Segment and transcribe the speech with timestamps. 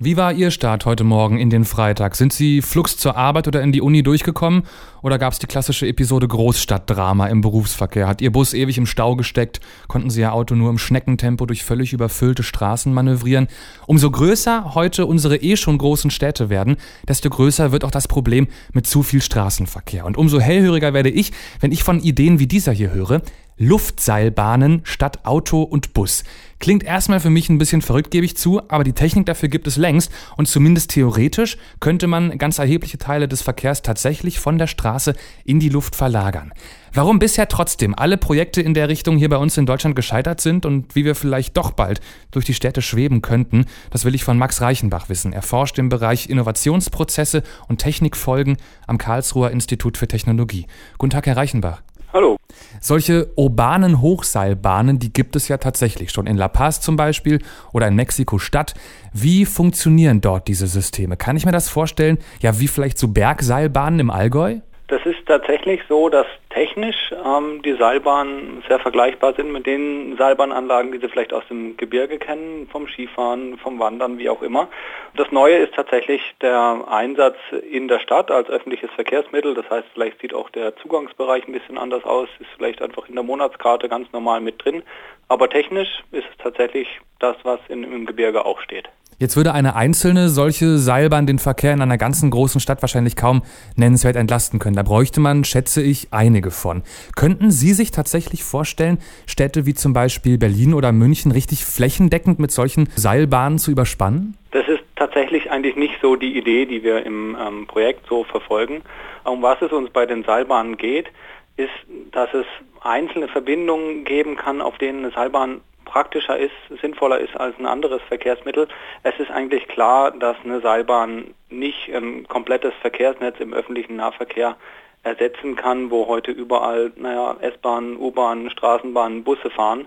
[0.00, 2.14] Wie war Ihr Start heute Morgen in den Freitag?
[2.14, 4.62] Sind Sie flugs zur Arbeit oder in die Uni durchgekommen?
[5.02, 8.06] Oder gab es die klassische Episode Großstadtdrama im Berufsverkehr?
[8.06, 9.58] Hat Ihr Bus ewig im Stau gesteckt?
[9.88, 13.48] Konnten Sie Ihr Auto nur im Schneckentempo durch völlig überfüllte Straßen manövrieren?
[13.88, 16.76] Umso größer heute unsere eh schon großen Städte werden,
[17.08, 20.04] desto größer wird auch das Problem mit zu viel Straßenverkehr.
[20.04, 23.20] Und umso hellhöriger werde ich, wenn ich von Ideen wie dieser hier höre.
[23.58, 26.24] Luftseilbahnen statt Auto und Bus.
[26.60, 29.68] Klingt erstmal für mich ein bisschen verrückt, gebe ich zu, aber die Technik dafür gibt
[29.68, 34.66] es längst und zumindest theoretisch könnte man ganz erhebliche Teile des Verkehrs tatsächlich von der
[34.66, 36.52] Straße in die Luft verlagern.
[36.92, 40.66] Warum bisher trotzdem alle Projekte in der Richtung hier bei uns in Deutschland gescheitert sind
[40.66, 42.00] und wie wir vielleicht doch bald
[42.32, 45.32] durch die Städte schweben könnten, das will ich von Max Reichenbach wissen.
[45.32, 50.66] Er forscht im Bereich Innovationsprozesse und Technikfolgen am Karlsruher Institut für Technologie.
[50.96, 51.82] Guten Tag, Herr Reichenbach.
[52.10, 52.36] Hallo.
[52.80, 57.86] Solche urbanen Hochseilbahnen, die gibt es ja tatsächlich schon in La Paz zum Beispiel oder
[57.88, 58.74] in Mexiko-Stadt.
[59.12, 61.18] Wie funktionieren dort diese Systeme?
[61.18, 62.18] Kann ich mir das vorstellen?
[62.40, 64.60] Ja, wie vielleicht so Bergseilbahnen im Allgäu?
[64.88, 70.92] Das ist tatsächlich so, dass technisch ähm, die Seilbahnen sehr vergleichbar sind mit den Seilbahnanlagen,
[70.92, 74.68] die Sie vielleicht aus dem Gebirge kennen, vom Skifahren, vom Wandern, wie auch immer.
[75.14, 77.36] Das Neue ist tatsächlich der Einsatz
[77.70, 79.52] in der Stadt als öffentliches Verkehrsmittel.
[79.52, 83.14] Das heißt, vielleicht sieht auch der Zugangsbereich ein bisschen anders aus, ist vielleicht einfach in
[83.14, 84.82] der Monatskarte ganz normal mit drin.
[85.28, 88.88] Aber technisch ist es tatsächlich das, was in, im Gebirge auch steht.
[89.20, 93.42] Jetzt würde eine einzelne solche Seilbahn den Verkehr in einer ganzen großen Stadt wahrscheinlich kaum
[93.74, 94.76] nennenswert entlasten können.
[94.76, 96.84] Da bräuchte man, schätze ich, einige von.
[97.16, 102.52] Könnten Sie sich tatsächlich vorstellen, Städte wie zum Beispiel Berlin oder München richtig flächendeckend mit
[102.52, 104.36] solchen Seilbahnen zu überspannen?
[104.52, 108.82] Das ist tatsächlich eigentlich nicht so die Idee, die wir im ähm, Projekt so verfolgen.
[109.24, 111.08] Um was es uns bei den Seilbahnen geht,
[111.56, 111.70] ist,
[112.12, 112.46] dass es
[112.82, 118.02] einzelne Verbindungen geben kann, auf denen eine Seilbahn praktischer ist, sinnvoller ist als ein anderes
[118.02, 118.68] Verkehrsmittel.
[119.02, 124.56] Es ist eigentlich klar, dass eine Seilbahn nicht ein komplettes Verkehrsnetz im öffentlichen Nahverkehr
[125.02, 129.86] ersetzen kann, wo heute überall naja, S-Bahnen, U-Bahnen, Straßenbahnen, Busse fahren.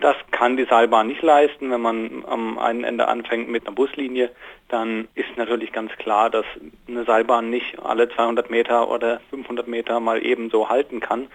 [0.00, 1.70] Das kann die Seilbahn nicht leisten.
[1.70, 4.30] Wenn man am einen Ende anfängt mit einer Buslinie,
[4.68, 6.44] dann ist natürlich ganz klar, dass
[6.86, 11.28] eine Seilbahn nicht alle 200 Meter oder 500 Meter mal ebenso halten kann.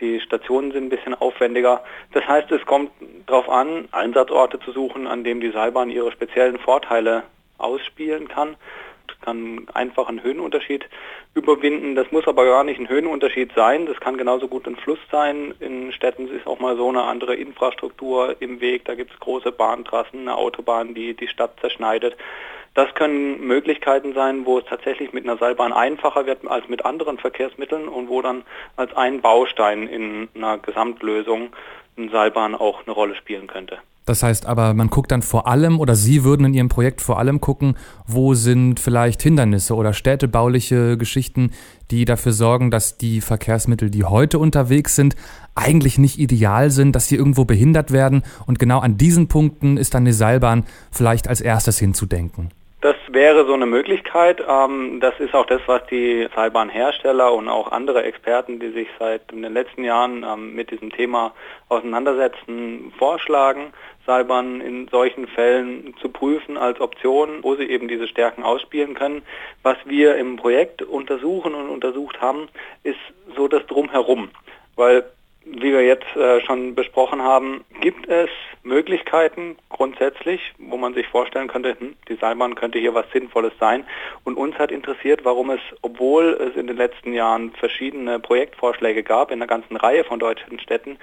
[0.00, 1.82] Die Stationen sind ein bisschen aufwendiger.
[2.12, 2.90] Das heißt, es kommt
[3.26, 7.24] darauf an, Einsatzorte zu suchen, an denen die Seilbahn ihre speziellen Vorteile
[7.58, 8.56] ausspielen kann
[9.20, 10.88] kann einfach einen Höhenunterschied
[11.34, 11.94] überwinden.
[11.94, 13.86] Das muss aber gar nicht ein Höhenunterschied sein.
[13.86, 15.54] Das kann genauso gut ein Fluss sein.
[15.60, 18.84] In Städten ist auch mal so eine andere Infrastruktur im Weg.
[18.84, 22.16] Da gibt es große Bahntrassen, eine Autobahn, die die Stadt zerschneidet.
[22.74, 27.18] Das können Möglichkeiten sein, wo es tatsächlich mit einer Seilbahn einfacher wird als mit anderen
[27.18, 28.44] Verkehrsmitteln und wo dann
[28.76, 31.50] als ein Baustein in einer Gesamtlösung
[31.96, 33.78] eine Seilbahn auch eine Rolle spielen könnte.
[34.06, 37.18] Das heißt aber, man guckt dann vor allem oder Sie würden in Ihrem Projekt vor
[37.18, 37.76] allem gucken,
[38.06, 41.52] wo sind vielleicht Hindernisse oder städtebauliche Geschichten,
[41.90, 45.16] die dafür sorgen, dass die Verkehrsmittel, die heute unterwegs sind,
[45.54, 48.22] eigentlich nicht ideal sind, dass sie irgendwo behindert werden.
[48.46, 52.50] Und genau an diesen Punkten ist dann die Seilbahn vielleicht als erstes hinzudenken.
[52.82, 54.42] Das wäre so eine Möglichkeit.
[54.48, 59.30] Ähm, das ist auch das, was die Seilbahnhersteller und auch andere Experten, die sich seit
[59.30, 61.34] den letzten Jahren ähm, mit diesem Thema
[61.68, 63.74] auseinandersetzen, vorschlagen,
[64.06, 69.22] Seilbahnen in solchen Fällen zu prüfen als Option, wo sie eben diese Stärken ausspielen können.
[69.62, 72.48] Was wir im Projekt untersuchen und untersucht haben,
[72.82, 72.98] ist
[73.36, 74.30] so das Drumherum.
[74.76, 75.04] Weil
[75.44, 78.28] wie wir jetzt äh, schon besprochen haben, gibt es
[78.62, 83.84] Möglichkeiten grundsätzlich, wo man sich vorstellen könnte, hm, die Seilbahn könnte hier was Sinnvolles sein.
[84.24, 89.30] Und uns hat interessiert, warum es, obwohl es in den letzten Jahren verschiedene Projektvorschläge gab
[89.30, 90.98] in einer ganzen Reihe von deutschen Städten,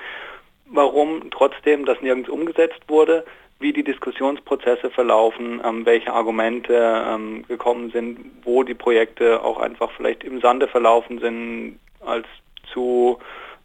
[0.65, 3.25] warum trotzdem das nirgends umgesetzt wurde,
[3.59, 9.91] wie die Diskussionsprozesse verlaufen, ähm, welche Argumente ähm, gekommen sind, wo die Projekte auch einfach
[9.91, 12.27] vielleicht im Sande verlaufen sind als
[12.71, 13.17] zu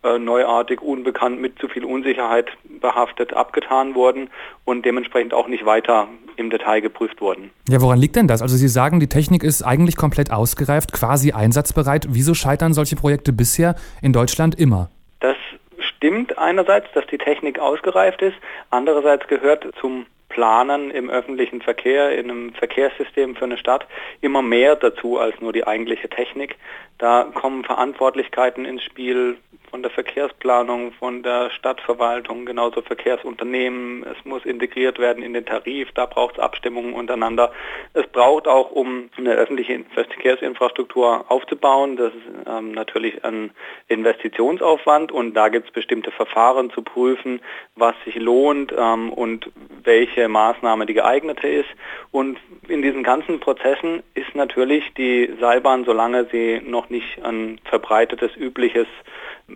[0.03, 2.47] äh, neuartig, unbekannt, mit zu viel Unsicherheit
[2.81, 4.31] behaftet abgetan wurden
[4.65, 7.51] und dementsprechend auch nicht weiter im Detail geprüft wurden.
[7.69, 8.43] Ja, woran liegt denn das?
[8.43, 12.07] Also Sie sagen, die Technik ist eigentlich komplett ausgereift, quasi einsatzbereit.
[12.11, 14.91] Wieso scheitern solche Projekte bisher in Deutschland immer?
[15.21, 15.37] Das
[15.79, 18.37] stimmt einerseits, dass die Technik ausgereift ist,
[18.71, 23.87] andererseits gehört zum Planen im öffentlichen Verkehr, in einem Verkehrssystem für eine Stadt
[24.23, 26.57] immer mehr dazu als nur die eigentliche Technik.
[26.99, 29.37] Da kommen Verantwortlichkeiten ins Spiel
[29.73, 34.05] von der Verkehrsplanung, von der Stadtverwaltung, genauso Verkehrsunternehmen.
[34.05, 37.53] Es muss integriert werden in den Tarif, da braucht es Abstimmungen untereinander.
[37.95, 43.51] Es braucht auch, um eine öffentliche Verkehrsinfrastruktur aufzubauen, das ist ähm, natürlich ein
[43.89, 47.41] Investitionsaufwand und da gibt es bestimmte Verfahren zu prüfen,
[47.75, 49.51] was sich lohnt ähm, und
[49.85, 51.69] welche Maßnahme die geeignete ist.
[52.11, 52.39] Und
[52.69, 58.87] in diesen ganzen Prozessen ist natürlich die Seilbahn, solange sie noch nicht ein verbreitetes, übliches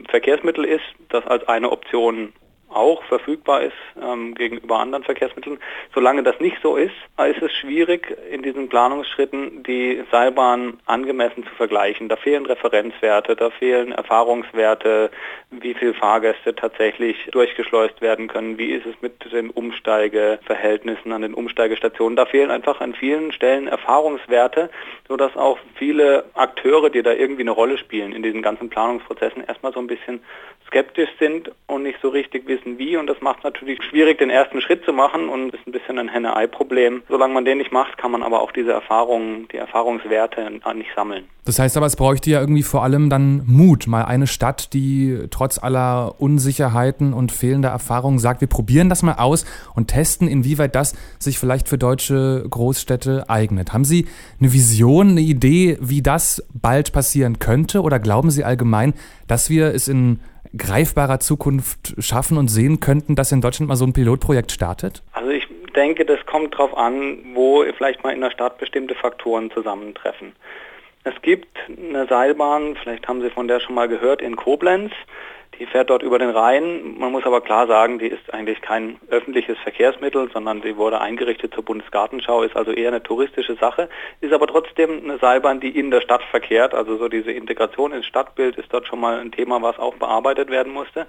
[0.08, 2.32] Verkehrsmittel ist, das als eine Option
[2.76, 5.58] auch verfügbar ist ähm, gegenüber anderen Verkehrsmitteln.
[5.94, 11.54] Solange das nicht so ist, ist es schwierig, in diesen Planungsschritten die Seilbahn angemessen zu
[11.54, 12.08] vergleichen.
[12.08, 15.10] Da fehlen Referenzwerte, da fehlen Erfahrungswerte,
[15.50, 21.34] wie viele Fahrgäste tatsächlich durchgeschleust werden können, wie ist es mit den Umsteigeverhältnissen an den
[21.34, 22.16] Umsteigestationen.
[22.16, 24.70] Da fehlen einfach an vielen Stellen Erfahrungswerte,
[25.08, 29.72] sodass auch viele Akteure, die da irgendwie eine Rolle spielen in diesen ganzen Planungsprozessen, erstmal
[29.72, 30.20] so ein bisschen
[30.66, 32.96] skeptisch sind und nicht so richtig wissen wie.
[32.96, 36.08] Und das macht natürlich schwierig, den ersten Schritt zu machen und ist ein bisschen ein
[36.08, 37.02] Henne-Ei-Problem.
[37.08, 41.26] Solange man den nicht macht, kann man aber auch diese Erfahrungen, die Erfahrungswerte nicht sammeln.
[41.44, 43.86] Das heißt aber, es bräuchte ja irgendwie vor allem dann Mut.
[43.86, 49.14] Mal eine Stadt, die trotz aller Unsicherheiten und fehlender Erfahrungen sagt, wir probieren das mal
[49.14, 49.46] aus
[49.76, 53.72] und testen, inwieweit das sich vielleicht für deutsche Großstädte eignet.
[53.72, 54.08] Haben Sie
[54.40, 57.80] eine Vision, eine Idee, wie das bald passieren könnte?
[57.82, 58.94] Oder glauben Sie allgemein,
[59.28, 60.18] dass wir es in
[60.56, 65.02] greifbarer Zukunft schaffen und sehen könnten, dass in Deutschland mal so ein Pilotprojekt startet?
[65.12, 69.50] Also ich denke, das kommt darauf an, wo vielleicht mal in der Stadt bestimmte Faktoren
[69.50, 70.32] zusammentreffen.
[71.04, 74.92] Es gibt eine Seilbahn, vielleicht haben Sie von der schon mal gehört, in Koblenz.
[75.58, 76.98] Die fährt dort über den Rhein.
[76.98, 81.54] Man muss aber klar sagen, die ist eigentlich kein öffentliches Verkehrsmittel, sondern sie wurde eingerichtet
[81.54, 83.88] zur Bundesgartenschau, ist also eher eine touristische Sache,
[84.20, 86.74] ist aber trotzdem eine Seilbahn, die in der Stadt verkehrt.
[86.74, 90.50] Also so diese Integration ins Stadtbild ist dort schon mal ein Thema, was auch bearbeitet
[90.50, 91.06] werden musste.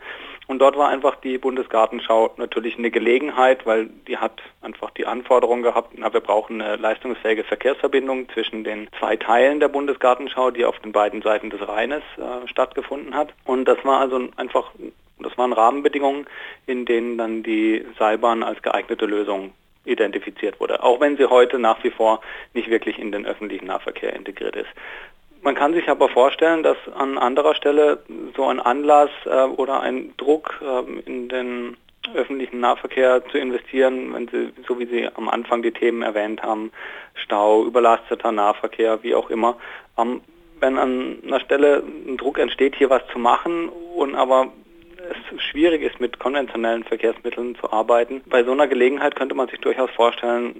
[0.48, 5.62] Und dort war einfach die Bundesgartenschau natürlich eine Gelegenheit, weil die hat einfach die Anforderung
[5.62, 10.80] gehabt, na, wir brauchen eine leistungsfähige Verkehrsverbindung zwischen den zwei Teilen der Bundesgartenschau, die auf
[10.80, 13.33] den beiden Seiten des Rheines äh, stattgefunden hat.
[13.44, 14.72] Und das war also einfach,
[15.20, 16.28] das waren Rahmenbedingungen,
[16.66, 19.54] in denen dann die Seilbahn als geeignete Lösung
[19.86, 22.22] identifiziert wurde, auch wenn sie heute nach wie vor
[22.54, 24.70] nicht wirklich in den öffentlichen Nahverkehr integriert ist.
[25.42, 28.04] Man kann sich aber vorstellen, dass an anderer Stelle
[28.36, 31.78] so ein Anlass äh, oder ein Druck äh, in den
[32.16, 36.72] öffentlichen Nahverkehr zu investieren, wenn Sie, so wie Sie am Anfang die Themen erwähnt haben,
[37.16, 39.58] Stau, überlasteter Nahverkehr, wie auch immer,
[39.98, 40.22] ähm,
[40.59, 44.51] wenn an einer Stelle ein Druck entsteht, hier was zu machen und aber
[45.09, 49.59] es schwierig ist, mit konventionellen Verkehrsmitteln zu arbeiten, bei so einer Gelegenheit könnte man sich
[49.59, 50.56] durchaus vorstellen,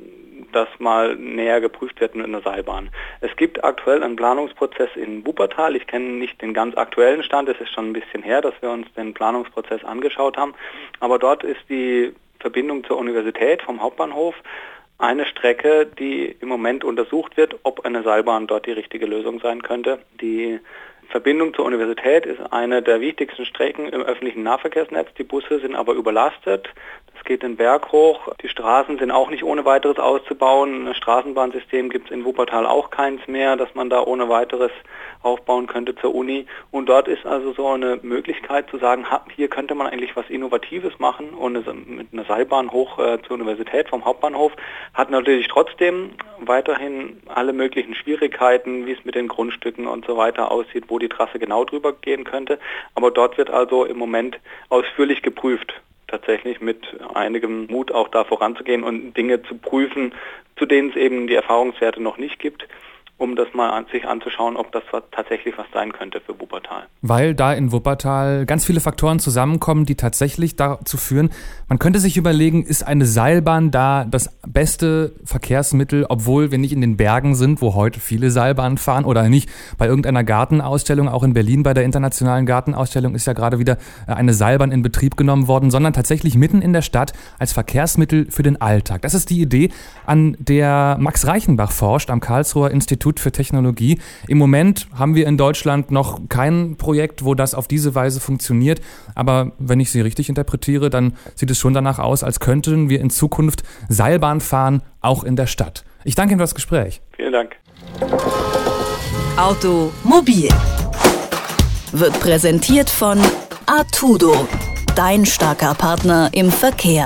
[0.53, 2.89] dass mal näher geprüft wird mit einer Seilbahn.
[3.21, 5.75] Es gibt aktuell einen Planungsprozess in Wuppertal.
[5.75, 8.71] Ich kenne nicht den ganz aktuellen Stand, es ist schon ein bisschen her, dass wir
[8.71, 10.53] uns den Planungsprozess angeschaut haben.
[10.99, 14.35] Aber dort ist die Verbindung zur Universität vom Hauptbahnhof
[14.97, 19.61] eine Strecke, die im Moment untersucht wird, ob eine Seilbahn dort die richtige Lösung sein
[19.61, 19.99] könnte.
[20.21, 20.59] Die
[21.09, 25.13] Verbindung zur Universität ist eine der wichtigsten Strecken im öffentlichen Nahverkehrsnetz.
[25.17, 26.67] Die Busse sind aber überlastet.
[27.18, 28.30] Es geht den Berg hoch.
[28.42, 30.88] Die Straßen sind auch nicht ohne weiteres auszubauen.
[30.88, 34.72] Ein Straßenbahnsystem gibt es in Wuppertal auch keins mehr, dass man da ohne weiteres
[35.24, 36.46] aufbauen könnte zur Uni.
[36.72, 39.06] Und dort ist also so eine Möglichkeit zu sagen,
[39.36, 41.54] hier könnte man eigentlich was Innovatives machen und
[41.88, 44.54] mit einer Seilbahn hoch äh, zur Universität vom Hauptbahnhof
[44.94, 50.52] hat natürlich trotzdem weiterhin alle möglichen Schwierigkeiten, wie es mit den Grundstücken und so weiter
[50.52, 52.59] aussieht, wo die Trasse genau drüber gehen könnte.
[52.95, 58.83] Aber dort wird also im Moment ausführlich geprüft tatsächlich mit einigem Mut auch da voranzugehen
[58.83, 60.14] und Dinge zu prüfen,
[60.57, 62.68] zu denen es eben die Erfahrungswerte noch nicht gibt
[63.19, 66.83] um das mal an sich anzuschauen, ob das tatsächlich was sein könnte für Wuppertal.
[67.02, 71.31] Weil da in Wuppertal ganz viele Faktoren zusammenkommen, die tatsächlich dazu führen,
[71.68, 76.81] man könnte sich überlegen, ist eine Seilbahn da das beste Verkehrsmittel, obwohl wir nicht in
[76.81, 81.33] den Bergen sind, wo heute viele Seilbahnen fahren oder nicht bei irgendeiner Gartenausstellung, auch in
[81.33, 85.47] Berlin bei der internationalen Gartenausstellung ist ja gerade wieder äh, eine Seilbahn in Betrieb genommen
[85.47, 89.02] worden, sondern tatsächlich mitten in der Stadt als Verkehrsmittel für den Alltag.
[89.02, 89.69] Das ist die Idee,
[90.06, 93.99] an der Max Reichenbach forscht am Karlsruher Institut Institut für Technologie.
[94.28, 98.81] Im Moment haben wir in Deutschland noch kein Projekt, wo das auf diese Weise funktioniert.
[99.16, 102.99] Aber wenn ich Sie richtig interpretiere, dann sieht es schon danach aus, als könnten wir
[102.99, 105.83] in Zukunft Seilbahn fahren, auch in der Stadt.
[106.04, 107.02] Ich danke Ihnen für das Gespräch.
[107.16, 107.56] Vielen Dank.
[109.37, 110.49] Automobil
[111.94, 113.19] wird präsentiert von
[113.66, 114.47] Artudo,
[114.95, 117.06] dein starker Partner im Verkehr.